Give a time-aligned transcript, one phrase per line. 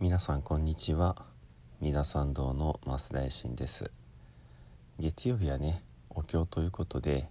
[0.00, 1.16] 皆さんこんにちは。
[1.80, 3.90] 三田参道の増大臣です。
[5.00, 7.28] 月曜日はねお経ということで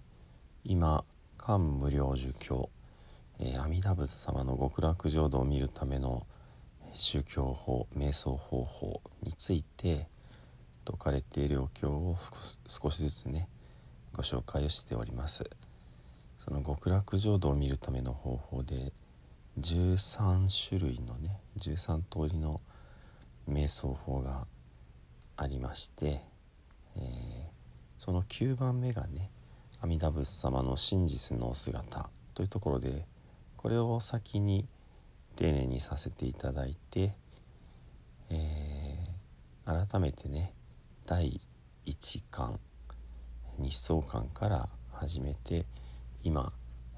[0.66, 1.06] 今
[1.38, 2.70] 漢無量寿経、
[3.40, 6.28] えー、阿弥陀仏様の極楽浄土を見るための
[6.92, 10.06] 宗教法瞑想方法について
[10.86, 12.18] 説かれているお経を
[12.68, 13.48] 少しずつね
[14.12, 15.50] ご紹介をしております。
[16.38, 18.92] その極楽浄土を見るための方法で
[19.60, 22.62] 13種類のね13通りの
[23.50, 24.46] 瞑想法が
[25.36, 26.22] ありまして、
[26.96, 27.02] えー、
[27.98, 29.32] その9番目がね
[29.82, 33.06] 阿弥陀仏様の真実のお姿というところで
[33.56, 34.68] これを先に
[35.36, 37.14] 丁寧にさせていただいて、
[38.30, 40.54] えー、改めてね
[41.06, 41.40] 第
[41.86, 42.60] 1巻
[43.58, 45.66] 日相観から始めて
[46.24, 46.52] 今、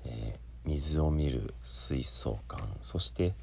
[0.03, 2.63] えー水を見る水槽館。
[2.81, 3.33] そして、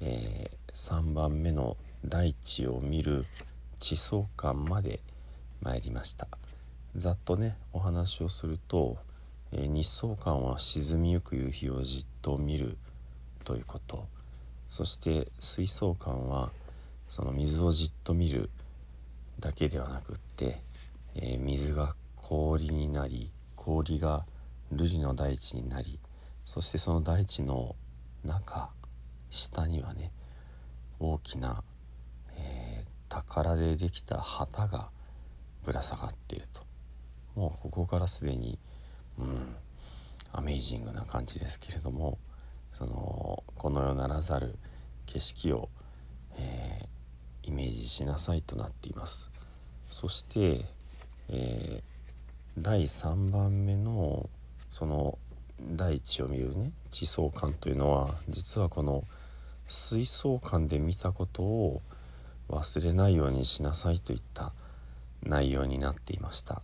[0.00, 3.24] えー、3番目の大地を見る
[3.78, 5.00] 地層館まで
[5.62, 6.28] 参りました。
[6.94, 8.96] ざっとねお話をすると、
[9.52, 12.76] えー、日相館は沈みゆく夕日をじっと見る
[13.44, 14.06] ということ。
[14.68, 16.50] そして水槽館は
[17.08, 18.50] その水をじっと見る
[19.38, 20.60] だけではなくって、
[21.14, 24.24] えー、水が氷になり氷が
[24.74, 25.98] 瑠璃の大地になり
[26.46, 27.74] そしてその大地の
[28.24, 28.70] 中
[29.30, 30.12] 下にはね
[31.00, 31.64] 大きな、
[32.36, 34.88] えー、宝でできた旗が
[35.64, 36.62] ぶら下がっていると。
[37.34, 38.58] もうここからすでに
[39.18, 39.56] うん
[40.32, 42.18] アメイジングな感じですけれども
[42.70, 44.54] そのこの世ならざる
[45.04, 45.68] 景色を、
[46.38, 49.30] えー、イメージしなさいとなっています。
[49.90, 50.64] そして、
[51.28, 51.82] えー、
[52.56, 54.30] 第3番目の
[54.70, 55.18] その
[55.60, 59.04] 大地を見るね地層感というのは実はこの
[59.66, 61.82] 水槽感で見たことを
[62.48, 64.52] 忘れないようにしなさいといった
[65.22, 66.62] 内容になっていました。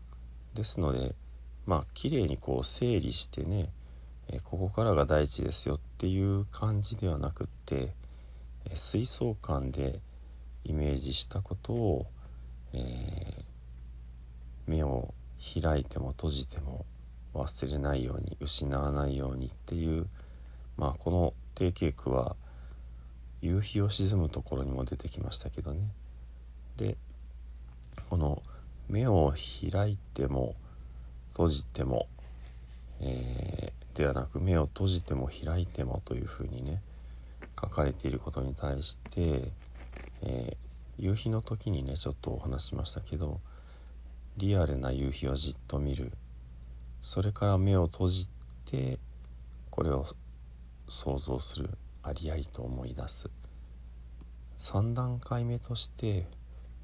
[0.55, 1.15] ですので
[1.67, 3.71] まあ綺麗にこう整理してね、
[4.29, 7.93] えここからが大地ですよっていう感じではなくって、
[8.67, 10.01] え水槽感で
[10.65, 12.07] イメージしたことを、
[12.73, 13.43] えー、
[14.67, 15.15] 目を
[15.61, 16.85] 開いても閉じても
[17.35, 20.07] 忘れないように失わないようにっていう
[20.77, 22.37] まあこの定型句は
[23.41, 25.81] 夕日を沈むところにも出てきましたけどね。
[26.77, 26.97] で
[28.09, 28.43] この
[28.89, 29.33] 目を
[29.71, 30.55] 開いても
[31.31, 32.07] 閉じても、
[33.01, 36.81] えー、ではなく目を閉じても開いてもというふうにね
[37.61, 39.51] 書かれていることに対して、
[40.23, 43.41] えー、夕日の時にねちょっとお話ししましたけど
[44.37, 46.13] リアルな夕日をじっと見る。
[47.03, 48.29] それから目を閉じ
[48.65, 48.99] て
[49.71, 50.07] これを
[50.89, 51.71] 想像する
[52.03, 53.29] ありありと思い出す。
[54.57, 56.29] 3段階目として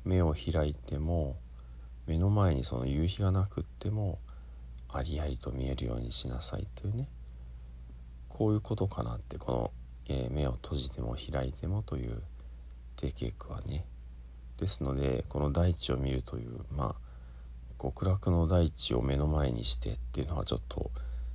[0.04, 1.36] 目を開いても
[2.06, 4.18] 目の前にその夕日がなくっても
[4.88, 7.08] ありありと見えるようにしなさいというね。
[8.28, 9.70] こういうことかなってこの、
[10.08, 12.22] えー、目を閉じても開いてもという
[12.96, 13.86] 定型句はね。
[14.56, 17.07] ですのでこの大地を見るというまあ
[17.80, 20.90] 極楽の大地を目の前にしてっていうのはちょっと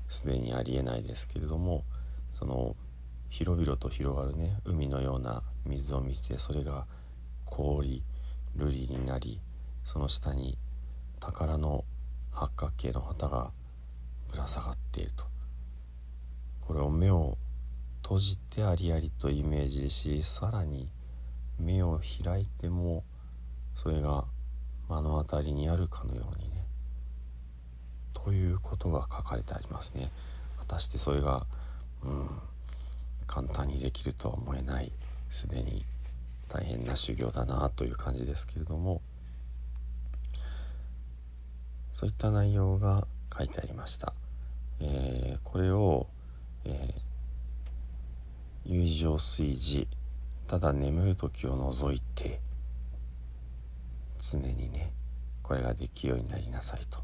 [0.07, 1.83] すでにありえないですけれども
[2.31, 2.75] その
[3.29, 6.85] 広々と広がるね海のような水を見てそれが
[7.45, 8.03] 氷
[8.57, 9.39] 瑠璃になり
[9.83, 10.57] その下に
[11.19, 11.85] 宝の
[12.31, 13.51] 八角形の旗が
[14.29, 15.25] ぶら下がっていると。
[16.61, 17.37] これを目を
[18.03, 20.89] 閉じてありありとイメージしさらに
[21.59, 23.03] 目を開いても
[23.75, 24.25] それが
[24.95, 26.65] 目の当たりにあるかのようにね。
[28.13, 30.11] ということが書かれてありますね。
[30.59, 31.45] 果たしてそれが
[32.03, 32.29] うん
[33.27, 34.91] 簡単にできるとは思えない。
[35.29, 35.85] すでに
[36.49, 39.01] 大変な修行だなという感じですけれども。
[41.91, 44.13] そういった内容が書いてありました、
[44.79, 46.07] えー、これを、
[46.65, 49.87] えー、友情炊事。
[50.47, 52.39] ただ眠る時を除いて。
[54.31, 54.93] 常にね
[55.41, 56.99] これができるようになりなさいと、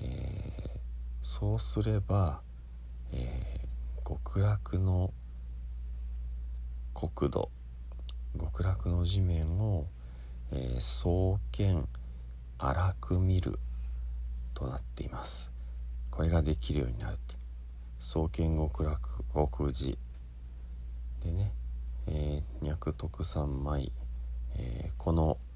[0.00, 0.78] えー、
[1.22, 2.40] そうすれば、
[3.12, 5.12] えー、極楽の
[6.94, 7.50] 国土
[8.38, 9.86] 極楽の地面を、
[10.52, 11.88] えー、創建
[12.58, 13.58] 荒く見る
[14.54, 15.52] となっています。
[16.10, 17.34] これができるようになるって。
[17.98, 19.96] 創建極楽極寺
[21.20, 21.52] でね、
[22.06, 23.92] えー、脈徳三枚、
[24.56, 25.38] えー、この「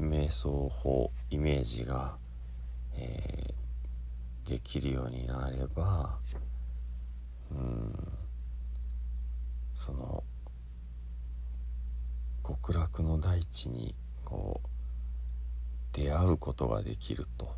[0.00, 2.16] 瞑想法イメージが、
[2.94, 6.18] えー、できるようになれば
[7.50, 8.08] うん
[9.74, 10.22] その
[12.46, 14.68] 極楽の大地にこう
[15.92, 17.56] 出会うことができると。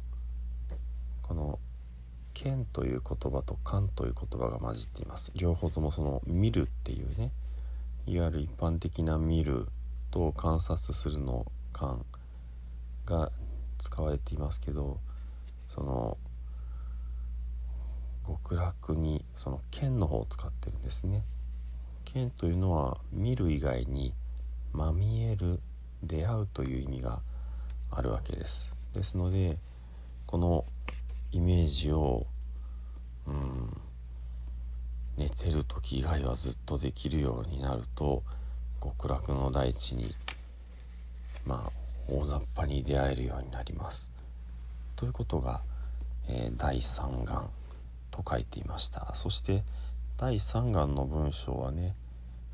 [1.22, 1.58] この
[2.34, 5.30] 「剣」という言葉と「観」という言葉が混じっています。
[5.36, 7.30] 両方ともその「見る」っていうね
[8.06, 9.68] いわゆる一般的な「見る」
[10.10, 12.04] と観察するの「観」
[13.06, 13.30] が
[13.78, 14.98] 使われていますけど
[15.66, 16.18] その
[18.26, 21.24] 極楽にその剣の方を使ってるんですね。
[22.04, 24.14] 剣というのは見る以外に
[24.72, 25.60] まみえる
[26.02, 27.20] 出会うという意味が
[27.90, 28.72] あるわけです。
[28.92, 29.58] ですので
[30.26, 30.64] この
[31.32, 32.26] イメージを
[33.26, 33.80] うん
[35.16, 38.22] 寝てる時以外はずっとできるようになると
[38.82, 40.14] 極楽の大地に
[41.44, 41.79] まあ
[42.10, 44.10] 大雑把に出会えるようになります。
[44.96, 45.62] ということが、
[46.28, 47.48] えー、第三眼
[48.10, 49.14] と書いていました。
[49.14, 49.62] そして
[50.16, 51.94] 第3眼の文章はね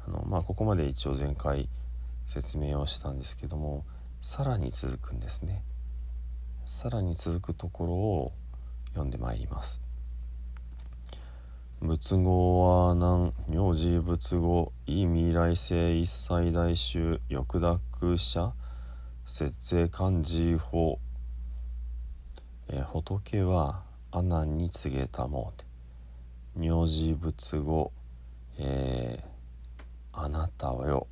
[0.06, 1.68] あの、まあ、ここまで一応前回
[2.26, 3.84] 説明をしたんですけども
[4.20, 5.62] さらに続くんですね。
[6.66, 8.32] さらに続くところを
[8.90, 9.80] 読んでまいります。
[11.80, 17.20] 仏語は南名字仏語異未来性一切大衆。
[17.28, 18.52] 欲諾者。
[19.28, 21.00] 節税漢字法
[22.68, 23.82] え仏は
[24.12, 25.66] 阿南に告げたもうて
[26.54, 27.92] 名字仏語、
[28.56, 31.08] えー、あなたはよ、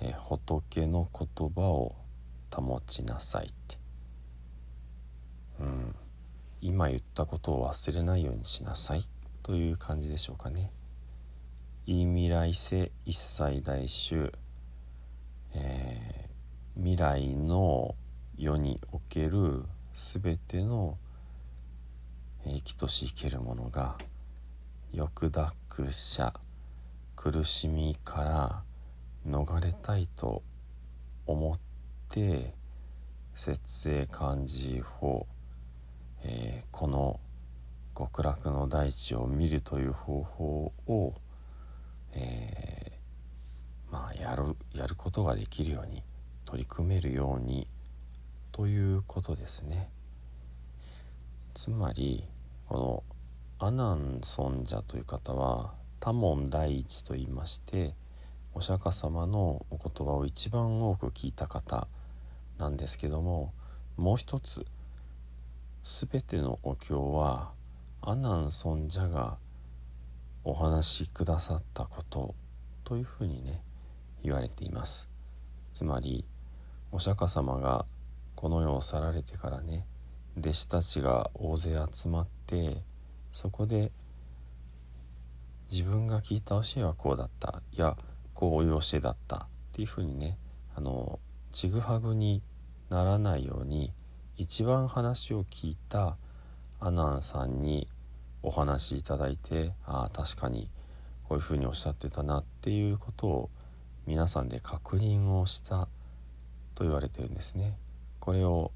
[0.00, 1.94] えー、仏の言葉を
[2.52, 3.78] 保ちなさいって
[5.60, 5.94] うん
[6.60, 9.06] 今言ったことを忘れないようにしなさい
[9.44, 10.72] という感じでしょうかね。
[11.86, 14.32] いい未来性一切大衆、
[15.54, 16.27] えー、
[16.80, 17.96] 未来の
[18.36, 19.64] 世における
[19.94, 20.96] 全ての
[22.44, 23.96] 生きとし生けるものが
[24.92, 25.56] 欲奪
[25.90, 26.32] 者
[27.16, 28.62] 苦しみから
[29.28, 30.44] 逃れたいと
[31.26, 31.58] 思っ
[32.10, 32.54] て
[33.34, 35.26] 節税漢字法、
[36.22, 37.18] えー、この
[37.96, 41.14] 極楽の大地を見るという方法を、
[42.12, 46.04] えー、まあやるやることができるように
[46.48, 47.68] 取り組めるように
[48.52, 49.90] ということですね。
[51.52, 52.24] つまり
[52.68, 53.04] こ
[53.60, 57.94] の阿南尊者という方は多聞第一と言いまして
[58.54, 61.86] お釈迦様のお言葉を一番多く聞いた方
[62.56, 63.52] なんですけども
[63.98, 64.64] もう一つ
[65.84, 67.50] 全てのお経は
[68.00, 69.36] 阿南尊者が
[70.44, 72.34] お話しくださったこと
[72.84, 73.60] というふうにね
[74.22, 75.10] 言われています
[75.74, 76.24] つまり
[76.90, 77.86] お釈迦様が
[78.34, 79.84] この世を去られてからね
[80.38, 82.82] 弟子たちが大勢集まって
[83.32, 83.92] そこで
[85.70, 87.62] 自分が聞いた教えはこうだった。
[87.72, 87.96] いや
[88.32, 89.36] こういう教えだった。
[89.36, 89.40] っ
[89.72, 90.38] ていうふうにね
[90.74, 91.18] あの
[91.52, 92.42] ちぐはぐに
[92.88, 93.92] ならないように
[94.36, 96.16] 一番話を聞いた
[96.80, 97.88] アナンさんに
[98.42, 100.70] お話しいただいてああ確かに
[101.28, 103.50] こういうふうにおっしゃってたなっていうことを
[104.06, 105.88] 皆さんで確認をした
[106.78, 107.76] と言われてるんですね。
[108.20, 108.70] これを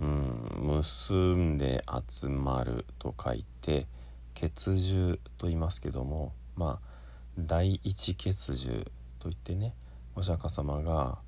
[0.00, 3.88] うん結んで集まると書いて
[4.34, 6.88] 血獣と言いますけどもまあ
[7.36, 8.84] 第一血獣
[9.18, 9.74] といってね
[10.14, 11.18] お釈迦様が、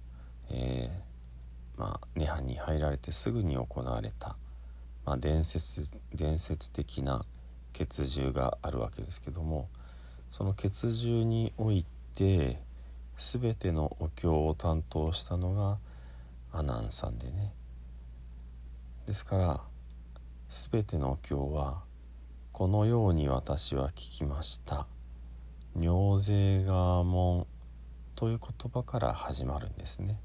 [0.49, 4.37] えー、まあ、涅槃に入られてすぐに行われた、
[5.05, 7.25] まあ、伝説伝説的な
[7.73, 9.69] 血獣があるわけですけども
[10.31, 12.61] その血獣において
[13.17, 15.79] 全てのお経を担当したのが
[16.53, 17.55] 阿南さんでね。
[19.07, 19.61] ですから
[20.49, 21.83] 全ての経は
[22.53, 24.87] このように私は聞きました。
[25.79, 27.47] 尿税が門
[28.15, 30.21] という言葉から始まるんですね。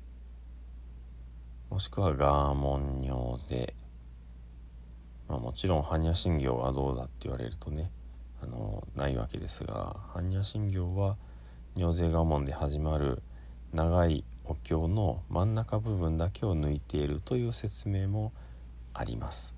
[1.70, 3.74] もしくはガーモン尿税。
[5.28, 7.92] まあもちろん般若心経はどうだって言われるとね
[8.42, 11.18] あのないわけですが般若心経は
[11.76, 13.22] 尿税我門で始まる
[13.74, 18.32] 長いお経の真ん中部分だけを抜いているという説明も
[18.94, 19.56] あります。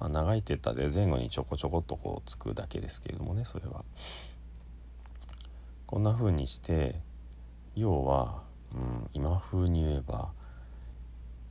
[0.00, 3.84] まあ、長いって言ったで前後にちょこちょこっとこうつくだけですけれどもねそれは。
[5.86, 7.00] こんな風にして
[7.76, 8.42] 要は、
[8.74, 10.32] うん、今風に言えば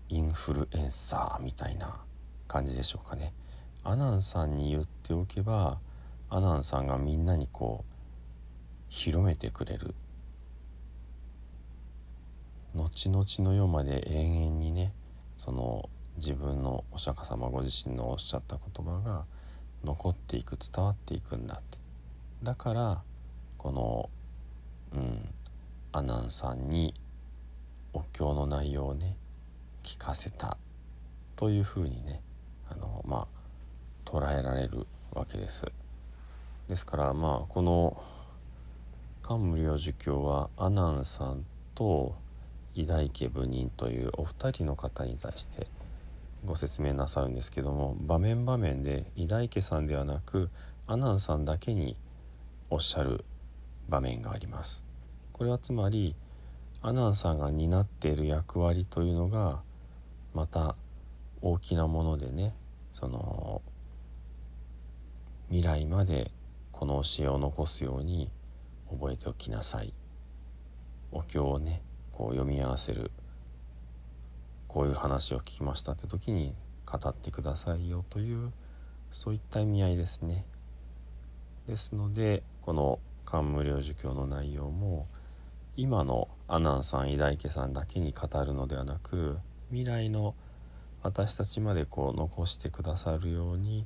[0.10, 2.02] インフルエンサーみたいな
[2.50, 3.34] 感じでしょうかね。
[3.86, 5.80] アナンさんに言っておけば
[6.30, 7.94] アナンさんがみんなにこう
[8.90, 9.96] 広めてくれる
[12.76, 14.94] 後々の世まで永遠にね
[15.38, 19.26] その自分のお釈迦様ご自身のおっしゃった言葉が
[19.84, 21.78] 残っていく伝わっていくんだって
[22.42, 23.02] だから
[23.58, 24.10] この
[24.94, 25.30] うん
[25.92, 26.94] 阿南さんに
[27.94, 29.16] お経の内容をね
[29.84, 30.58] 聞かせた
[31.36, 32.22] というふうにね
[32.70, 33.28] あのまあ
[34.06, 35.68] 捉えられるわけです。
[36.68, 38.02] ですからまあこの
[39.22, 42.16] 漢無量寿経は阿南さんと
[42.76, 45.68] 伊大家部人というお二人の方に対して
[46.46, 50.50] ご説明なさるんですけども場面場面で伊大家さんではなく
[50.88, 51.96] 阿南さんだけに
[52.70, 53.24] おっしゃる
[53.88, 54.84] 場面があります。
[55.32, 56.16] これはつまり
[56.82, 59.62] 阿南さんが担っている役割というのが
[60.34, 60.76] また
[61.42, 62.54] 大きなものでね
[62.94, 63.62] その
[65.50, 66.32] 未来まで
[66.72, 68.30] この教えを残すように
[68.90, 69.94] 覚えておきなさい
[71.12, 71.82] お経をね
[72.14, 73.12] こう読み合わせる
[74.68, 76.56] こういう話を聞きましたって時に
[76.86, 78.52] 語ってくださいよという
[79.12, 80.46] そういった意味合いですね。
[81.68, 85.08] ですのでこの「漢無量寿経」の内容も
[85.76, 89.38] 今の阿南さん伊大家さんだけに語るのではなく
[89.70, 90.36] 未来の
[91.02, 93.86] 私たちまでこう残してくださるように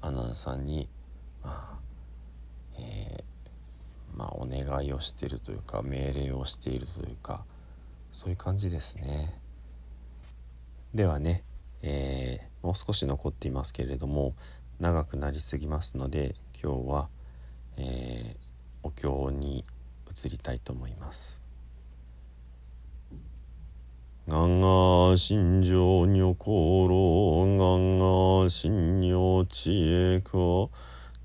[0.00, 0.88] 阿南さんに
[1.42, 1.78] まあ、
[2.78, 7.44] えー、まあ、お願いをしているというか命令をしているというか
[8.14, 9.34] そういう感じですね。
[10.94, 11.42] ではね、
[11.82, 14.34] えー、もう少し残っていますけれども
[14.78, 17.08] 長くなりすぎますので今日は、
[17.76, 18.38] えー、
[18.84, 19.64] お経に
[20.08, 21.42] 移りたいと思います。
[24.28, 30.38] がんが心情女心がんが心女知恵か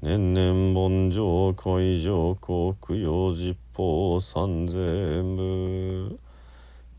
[0.01, 6.19] 年々盆上海上国用実法三千部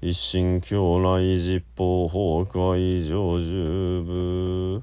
[0.03, 4.83] 一心教来実法崩壊上十部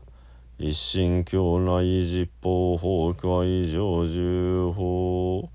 [0.57, 5.49] 一心教来実法崩壊上十法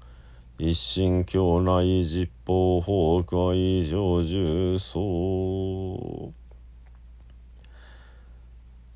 [0.59, 2.53] 一心教来実法
[2.85, 6.33] 崩壊上重層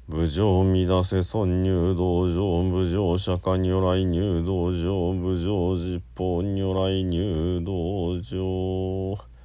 [0.09, 9.36] 部上乱せ尊入道場部上釈迦如来入道場部上実法如来入道場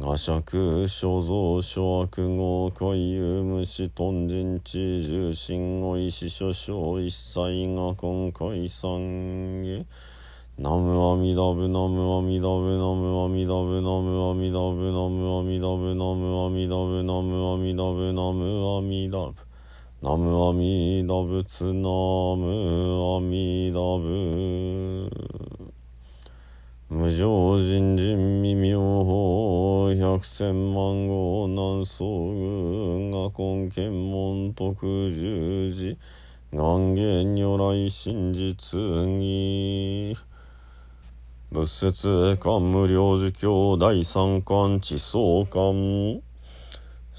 [0.00, 9.84] 画尺、所蔵、諸悪号、恋有無視、頓人、知重、信語、意志、所掌、一切が今回三下。
[10.56, 19.50] ナムアミダブ、ナムアミダブ、ナムアミダブ、ナムアミダブ、ナムアミダブ、ナムアミダブ、ナムアミダブ、ナムアミダブ。
[20.02, 25.19] ナムアミダブツナムアミダブ。
[26.92, 35.96] 無常人人未妙法百千万号南宋軍が根検門徳十字
[36.52, 40.16] 願言如来真実義。
[41.52, 46.29] 仏説官無量寿経第三巻地層巻。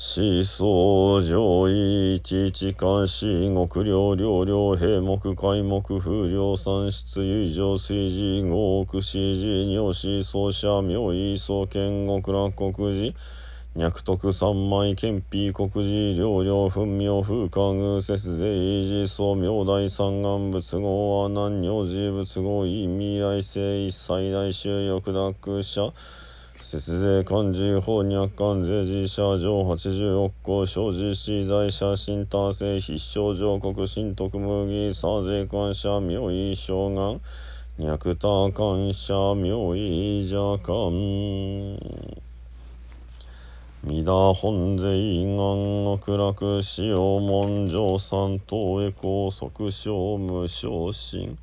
[0.03, 13.13] 思想上位一一監視極量量量閉目開目風量産出以上水事五億四事尿子奏者妙意創建極楽国寺。
[13.75, 25.93] 脈徳三枚憲秘国寺両量分妙風化偶節税維持総明大三眼仏号阿南如寺仏号意未来世一最大衆欲奪者
[26.63, 37.19] 節税漢字法若干税事者上80億個生じ資材者新達成必勝上国新徳麦差税関者妙意将願
[37.79, 40.91] 脈多感者妙意若干
[43.83, 51.35] 三田本税願極楽使用文上三等へ高速小無昇進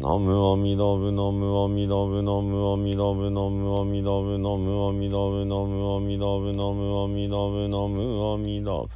[0.00, 8.88] ナムアミダブナムアミダブナムアミダブナムアミダブナムアミダブナムアミダブナムアミダブナムアミダブ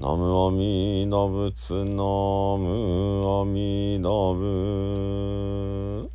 [0.00, 6.10] ナムアミダブツナムアミダブ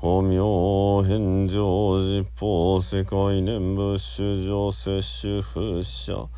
[0.00, 6.30] 古明返上実法世界念仏主上摂取不捨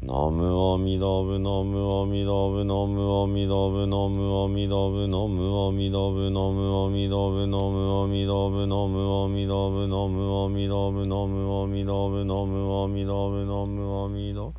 [0.00, 14.54] ナムアミダブナムアミダブナムアミダブナムアミダブナムアミダブナムアミダブナムアミダブナムアミダブナムアミダブナムアミダブナムアミダブナムアミダブ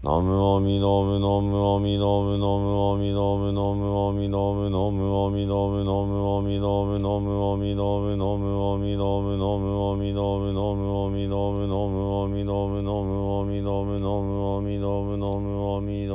[0.00, 16.14] ナムアミダブナムアミダブナムアミダブナムアミダブナムアミダブナムアミダブナムアミダブナムアミダブナムアミダブナムアミダブナムアミダブナムアミダブナムアミダブナムアミダ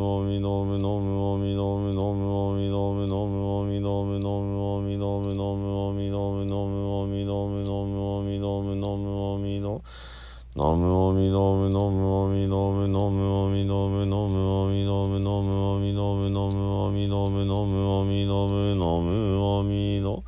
[11.56, 20.24] むのむおみのむのむおみのむのむおみのむのむおみのむのむおみのむのむおみのむのむおみの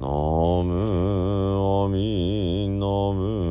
[0.00, 3.48] のむおみのむ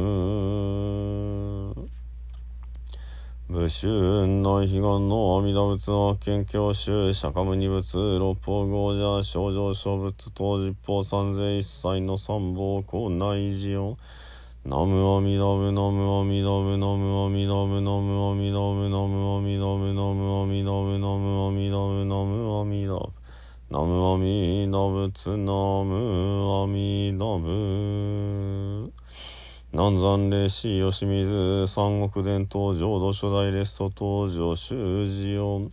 [3.50, 13.98] 武州内悲願の阿弥陀仏の発見教習釈迦無二仏六方豪者症状小仏当十方三世一切の三宝庫内寺音
[14.68, 23.14] ナムアミダブナムアミダブナムアミダブナムアミダブナムアミダブナムアミダブナムアミダブナムアミダブ
[23.72, 25.54] ナムアミダブツナ
[25.86, 28.92] ムアミダブ
[29.72, 35.72] 南山霊師吉水三国伝統浄土初代レスト登場修士音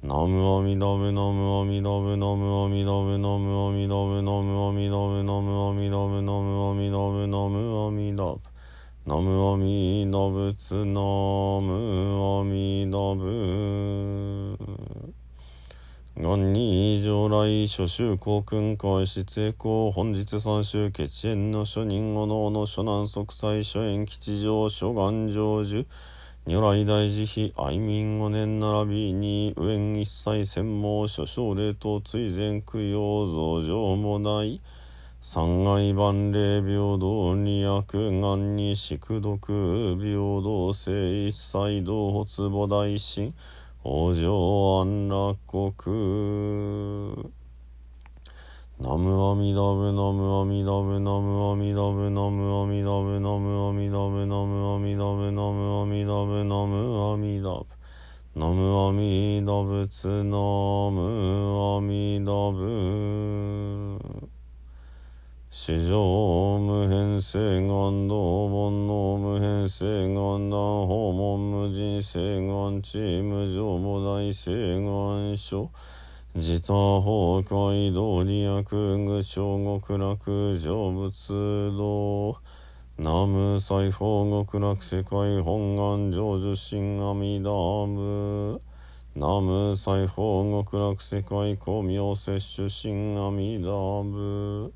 [0.00, 8.40] ナムアミダブナムアミダブナムアミダブナムアミダブナムアミダブナムアミダブナムアミダブナムアミダブ
[9.06, 14.56] ナムアミダブツナムアミダブ
[16.14, 25.86] 元に上来諸州公君会失栄光本日三州決縁の諸人後能の諸南即祭諸縁吉祥諸願成就
[26.50, 34.62] 如来大慈悲愛民五年並びに右縁一切専門諸奨霊と追善供養増上もない
[35.20, 43.34] 三害万霊平等二悪願に宿毒平等性一切同発母大神
[43.84, 47.30] 往生安楽国
[48.80, 57.66] ナムアミダブナムアミダブナムアミダブナムアミダブナムアミダブナムアミダブナムアミダブナムアミダブ
[58.36, 60.38] ナムアミダブツナ
[60.92, 63.98] ムアミダブ
[65.50, 75.72] 史上無変性願道煩悩無変性願断訪問無人性願地無常母大性願書
[76.40, 80.16] 自他崩壊道理悪具超極楽
[80.56, 82.40] 成仏道。
[82.96, 88.60] 南無西方極楽世界本願成就心阿弥陀仏。
[89.14, 94.72] 南無西方極楽世界光明摂取心阿弥陀仏。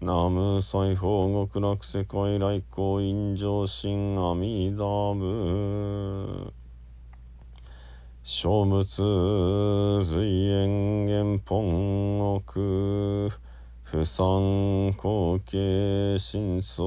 [0.00, 6.65] 南無西方極楽世界来光陰上心阿弥陀仏。
[8.28, 12.40] 小仏随縁元本奥
[13.84, 16.84] 不産後継真相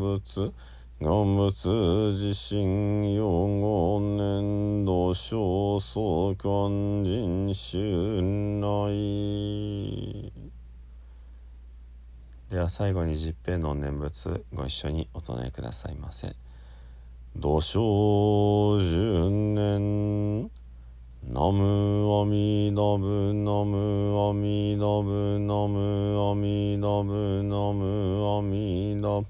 [0.00, 0.52] 仏
[1.00, 1.68] 願仏
[2.10, 10.32] 自身用語年度小相関人襲内
[12.50, 14.44] では最後に十平の念仏。
[14.52, 16.34] ご一緒にお唱えくださいませ。
[17.36, 20.50] 土生十年。
[21.26, 29.26] ナムアミダブナムアミダブナムアミダブナムアミダブ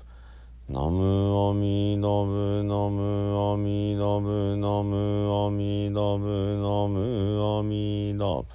[0.68, 8.46] ナムアミダブナムアミダブナムアミダブナムアミダブ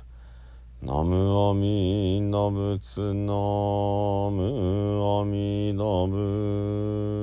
[0.82, 3.34] ナムアミダブツナ
[4.36, 4.42] ム
[5.22, 7.19] アミダブ